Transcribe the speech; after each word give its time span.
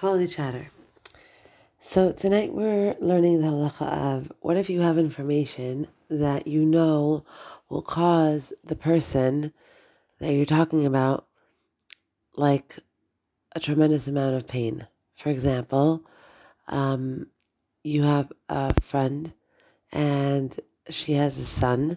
Holy 0.00 0.26
chatter. 0.26 0.68
So 1.80 2.12
tonight 2.12 2.52
we're 2.52 2.96
learning 3.00 3.40
the 3.40 3.46
halacha 3.46 4.18
of 4.18 4.32
what 4.40 4.58
if 4.58 4.68
you 4.68 4.82
have 4.82 4.98
information 4.98 5.88
that 6.10 6.46
you 6.46 6.66
know 6.66 7.24
will 7.70 7.80
cause 7.80 8.52
the 8.62 8.76
person 8.76 9.54
that 10.18 10.34
you're 10.34 10.44
talking 10.44 10.84
about 10.84 11.26
like 12.34 12.78
a 13.52 13.60
tremendous 13.60 14.06
amount 14.06 14.34
of 14.34 14.46
pain. 14.46 14.86
For 15.16 15.30
example, 15.30 16.02
um, 16.68 17.28
you 17.82 18.02
have 18.02 18.30
a 18.50 18.78
friend 18.82 19.32
and 19.92 20.54
she 20.90 21.14
has 21.14 21.38
a 21.38 21.46
son 21.46 21.96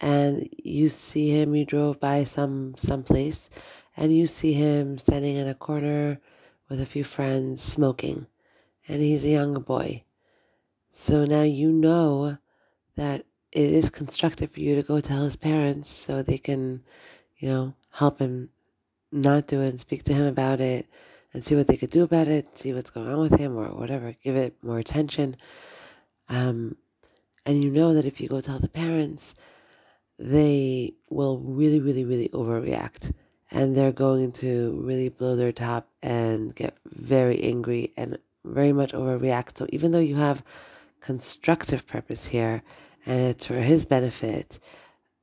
and 0.00 0.48
you 0.56 0.88
see 0.88 1.30
him 1.30 1.56
you 1.56 1.64
drove 1.64 1.98
by 1.98 2.22
some 2.22 2.76
some 2.76 3.02
place 3.02 3.50
and 3.96 4.16
you 4.16 4.28
see 4.28 4.52
him 4.52 4.98
standing 4.98 5.34
in 5.34 5.48
a 5.48 5.54
corner 5.54 6.20
with 6.70 6.80
a 6.80 6.86
few 6.86 7.02
friends 7.02 7.60
smoking, 7.60 8.26
and 8.86 9.02
he's 9.02 9.24
a 9.24 9.28
young 9.28 9.60
boy. 9.60 10.04
So 10.92 11.24
now 11.24 11.42
you 11.42 11.72
know 11.72 12.38
that 12.94 13.26
it 13.52 13.70
is 13.72 13.90
constructive 13.90 14.52
for 14.52 14.60
you 14.60 14.76
to 14.76 14.82
go 14.82 15.00
tell 15.00 15.24
his 15.24 15.36
parents 15.36 15.90
so 15.90 16.22
they 16.22 16.38
can, 16.38 16.82
you 17.38 17.48
know, 17.48 17.74
help 17.90 18.20
him 18.20 18.48
not 19.10 19.48
do 19.48 19.60
it 19.62 19.70
and 19.70 19.80
speak 19.80 20.04
to 20.04 20.14
him 20.14 20.26
about 20.26 20.60
it 20.60 20.86
and 21.34 21.44
see 21.44 21.56
what 21.56 21.66
they 21.66 21.76
could 21.76 21.90
do 21.90 22.04
about 22.04 22.28
it, 22.28 22.56
see 22.56 22.72
what's 22.72 22.90
going 22.90 23.08
on 23.08 23.18
with 23.18 23.36
him 23.36 23.56
or 23.58 23.66
whatever, 23.74 24.14
give 24.22 24.36
it 24.36 24.54
more 24.62 24.78
attention. 24.78 25.36
Um, 26.28 26.76
and 27.44 27.64
you 27.64 27.70
know 27.70 27.94
that 27.94 28.06
if 28.06 28.20
you 28.20 28.28
go 28.28 28.40
tell 28.40 28.60
the 28.60 28.68
parents, 28.68 29.34
they 30.20 30.94
will 31.08 31.38
really, 31.40 31.80
really, 31.80 32.04
really 32.04 32.28
overreact 32.28 33.12
and 33.50 33.76
they're 33.76 33.92
going 33.92 34.32
to 34.32 34.80
really 34.84 35.08
blow 35.08 35.36
their 35.36 35.52
top 35.52 35.88
and 36.02 36.54
get 36.54 36.76
very 36.84 37.42
angry 37.42 37.92
and 37.96 38.18
very 38.44 38.72
much 38.72 38.92
overreact. 38.92 39.58
So 39.58 39.66
even 39.70 39.90
though 39.90 39.98
you 39.98 40.16
have 40.16 40.42
constructive 41.00 41.86
purpose 41.86 42.26
here 42.26 42.62
and 43.06 43.20
it's 43.20 43.46
for 43.46 43.60
his 43.60 43.84
benefit, 43.84 44.58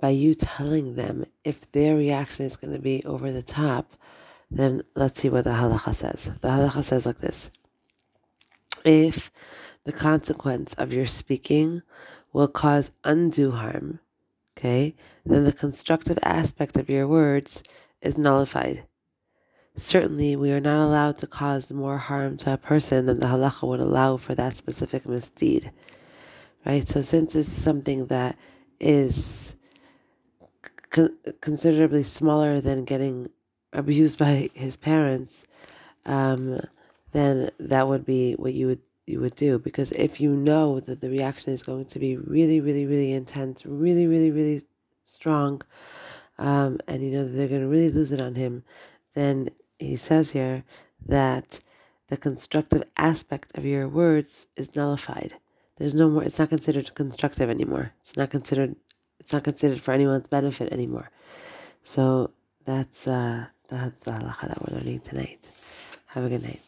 by 0.00 0.10
you 0.10 0.34
telling 0.34 0.94
them 0.94 1.24
if 1.44 1.70
their 1.72 1.96
reaction 1.96 2.44
is 2.44 2.56
going 2.56 2.72
to 2.72 2.78
be 2.78 3.04
over 3.04 3.32
the 3.32 3.42
top, 3.42 3.94
then 4.50 4.82
let's 4.94 5.20
see 5.20 5.28
what 5.28 5.44
the 5.44 5.50
halacha 5.50 5.94
says. 5.94 6.30
The 6.40 6.48
halacha 6.48 6.84
says 6.84 7.06
like 7.06 7.18
this. 7.18 7.50
If 8.84 9.30
the 9.84 9.92
consequence 9.92 10.74
of 10.74 10.92
your 10.92 11.06
speaking 11.06 11.82
will 12.32 12.48
cause 12.48 12.90
undue 13.04 13.50
harm, 13.50 14.00
okay, 14.56 14.94
then 15.24 15.44
the 15.44 15.52
constructive 15.52 16.18
aspect 16.22 16.76
of 16.76 16.88
your 16.88 17.06
words 17.06 17.62
is 18.02 18.18
nullified. 18.18 18.84
Certainly, 19.76 20.36
we 20.36 20.50
are 20.52 20.60
not 20.60 20.86
allowed 20.86 21.18
to 21.18 21.26
cause 21.26 21.70
more 21.70 21.98
harm 21.98 22.36
to 22.38 22.54
a 22.54 22.56
person 22.56 23.06
than 23.06 23.20
the 23.20 23.26
halacha 23.26 23.66
would 23.66 23.80
allow 23.80 24.16
for 24.16 24.34
that 24.34 24.56
specific 24.56 25.06
misdeed. 25.06 25.70
Right? 26.66 26.88
So, 26.88 27.00
since 27.00 27.34
it's 27.34 27.50
something 27.50 28.06
that 28.06 28.36
is 28.80 29.54
con- 30.90 31.16
considerably 31.40 32.02
smaller 32.02 32.60
than 32.60 32.84
getting 32.84 33.30
abused 33.72 34.18
by 34.18 34.50
his 34.54 34.76
parents, 34.76 35.46
um, 36.06 36.60
then 37.12 37.50
that 37.60 37.88
would 37.88 38.04
be 38.04 38.32
what 38.34 38.54
you 38.54 38.66
would 38.66 38.80
you 39.06 39.20
would 39.20 39.36
do 39.36 39.58
because 39.58 39.90
if 39.92 40.20
you 40.20 40.30
know 40.30 40.80
that 40.80 41.00
the 41.00 41.08
reaction 41.08 41.52
is 41.52 41.62
going 41.62 41.86
to 41.86 41.98
be 41.98 42.18
really 42.18 42.60
really 42.60 42.84
really 42.84 43.12
intense 43.12 43.64
really 43.64 44.06
really 44.06 44.30
really 44.30 44.62
strong 45.04 45.62
um, 46.38 46.78
and 46.86 47.02
you 47.02 47.10
know 47.10 47.28
they're 47.28 47.48
going 47.48 47.62
to 47.62 47.68
really 47.68 47.90
lose 47.90 48.12
it 48.12 48.20
on 48.20 48.34
him, 48.34 48.62
then 49.14 49.50
he 49.78 49.96
says 49.96 50.30
here 50.30 50.64
that 51.06 51.60
the 52.08 52.16
constructive 52.16 52.82
aspect 52.96 53.56
of 53.56 53.64
your 53.64 53.88
words 53.88 54.46
is 54.56 54.74
nullified. 54.74 55.34
There's 55.76 55.94
no 55.94 56.08
more. 56.08 56.24
It's 56.24 56.38
not 56.38 56.48
considered 56.48 56.94
constructive 56.94 57.50
anymore. 57.50 57.92
It's 58.00 58.16
not 58.16 58.30
considered. 58.30 58.74
It's 59.20 59.32
not 59.32 59.44
considered 59.44 59.80
for 59.80 59.92
anyone's 59.92 60.26
benefit 60.26 60.72
anymore. 60.72 61.10
So 61.84 62.30
that's 62.64 63.06
uh, 63.06 63.46
that's 63.68 63.98
the 64.00 64.12
halacha 64.12 64.48
that 64.48 64.60
we're 64.62 64.76
learning 64.76 65.00
tonight. 65.00 65.40
Have 66.06 66.24
a 66.24 66.28
good 66.28 66.42
night. 66.42 66.62